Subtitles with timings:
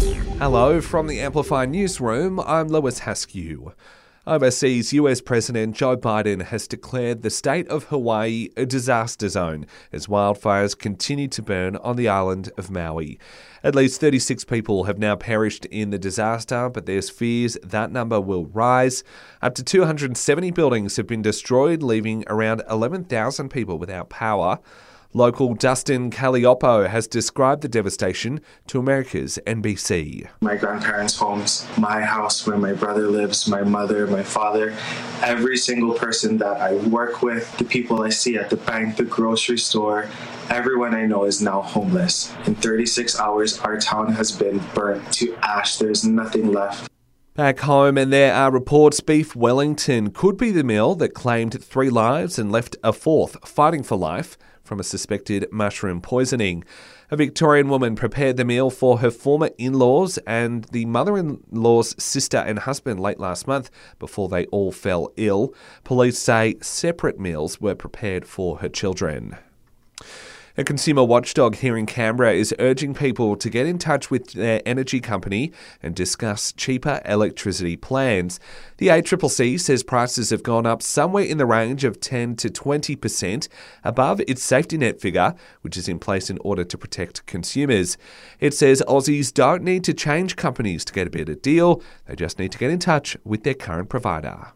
[0.00, 2.40] Hello from the Amplify Newsroom.
[2.40, 3.74] I'm Lewis Haskew.
[4.26, 10.06] Overseas, US President Joe Biden has declared the state of Hawaii a disaster zone as
[10.06, 13.18] wildfires continue to burn on the island of Maui.
[13.62, 18.22] At least 36 people have now perished in the disaster, but there's fears that number
[18.22, 19.04] will rise.
[19.42, 24.60] Up to 270 buildings have been destroyed, leaving around 11,000 people without power.
[25.12, 30.28] Local Dustin Kaleiopu has described the devastation to America's NBC.
[30.40, 34.72] My grandparents' homes, my house where my brother lives, my mother, my father,
[35.20, 39.04] every single person that I work with, the people I see at the bank, the
[39.04, 40.08] grocery store,
[40.48, 42.32] everyone I know is now homeless.
[42.46, 45.78] In 36 hours, our town has been burnt to ash.
[45.78, 46.89] There's nothing left.
[47.34, 51.88] Back home, and there are reports Beef Wellington could be the meal that claimed three
[51.88, 56.64] lives and left a fourth fighting for life from a suspected mushroom poisoning.
[57.08, 61.40] A Victorian woman prepared the meal for her former in laws and the mother in
[61.52, 65.54] law's sister and husband late last month before they all fell ill.
[65.84, 69.36] Police say separate meals were prepared for her children.
[70.56, 74.60] A consumer watchdog here in Canberra is urging people to get in touch with their
[74.66, 78.40] energy company and discuss cheaper electricity plans.
[78.78, 83.46] The ACCC says prices have gone up somewhere in the range of 10 to 20%
[83.84, 87.96] above its safety net figure, which is in place in order to protect consumers.
[88.40, 92.40] It says Aussies don't need to change companies to get a better deal, they just
[92.40, 94.48] need to get in touch with their current provider.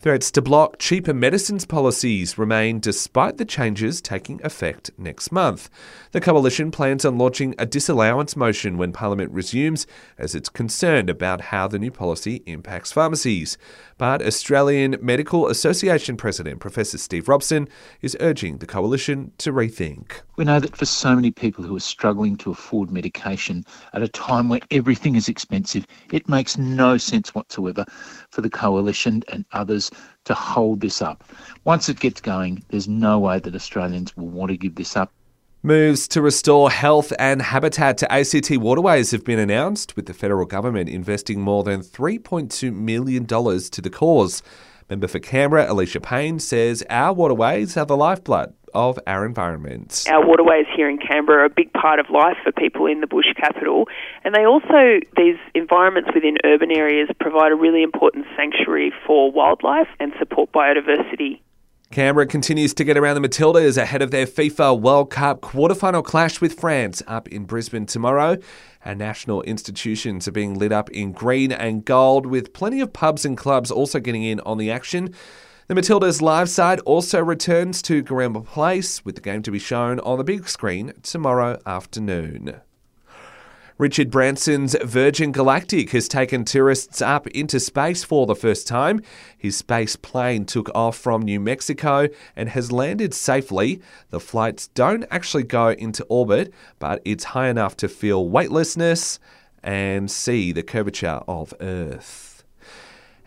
[0.00, 5.68] Threats to block cheaper medicines policies remain despite the changes taking effect next month.
[6.12, 11.40] The Coalition plans on launching a disallowance motion when Parliament resumes, as it's concerned about
[11.40, 13.58] how the new policy impacts pharmacies.
[13.96, 17.68] But Australian Medical Association President Professor Steve Robson
[18.00, 20.20] is urging the Coalition to rethink.
[20.38, 24.08] We know that for so many people who are struggling to afford medication at a
[24.08, 27.84] time where everything is expensive, it makes no sense whatsoever
[28.30, 29.90] for the Coalition and others
[30.26, 31.24] to hold this up.
[31.64, 35.10] Once it gets going, there's no way that Australians will want to give this up.
[35.64, 40.46] Moves to restore health and habitat to ACT waterways have been announced, with the federal
[40.46, 44.44] government investing more than $3.2 million to the cause.
[44.88, 50.04] Member for Canberra, Alicia Payne, says our waterways are the lifeblood of our environment.
[50.08, 53.06] Our waterways here in Canberra are a big part of life for people in the
[53.06, 53.86] bush capital,
[54.24, 59.88] and they also, these environments within urban areas, provide a really important sanctuary for wildlife
[60.00, 61.40] and support biodiversity.
[61.90, 66.38] Canberra continues to get around the Matildas ahead of their FIFA World Cup quarterfinal clash
[66.38, 68.36] with France up in Brisbane tomorrow.
[68.84, 73.24] Our national institutions are being lit up in green and gold, with plenty of pubs
[73.24, 75.14] and clubs also getting in on the action.
[75.68, 80.00] The Matildas live side also returns to Garema Place, with the game to be shown
[80.00, 82.62] on the big screen tomorrow afternoon.
[83.76, 89.02] Richard Branson's Virgin Galactic has taken tourists up into space for the first time.
[89.36, 93.82] His space plane took off from New Mexico and has landed safely.
[94.08, 99.18] The flights don't actually go into orbit, but it's high enough to feel weightlessness
[99.62, 102.37] and see the curvature of Earth.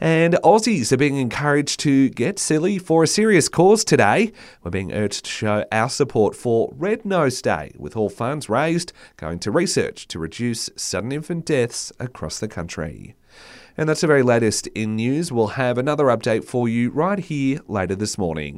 [0.04, 4.32] And Aussies are being encouraged to get silly for a serious cause today.
[4.64, 8.94] We're being urged to show our support for Red Nose Day, with all funds raised
[9.18, 13.16] going to research to reduce sudden infant deaths across the country.
[13.78, 15.32] And that's the very latest in news.
[15.32, 18.50] We'll have another update for you right here later this morning.